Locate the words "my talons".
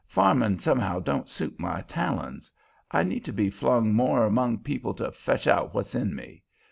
1.59-2.51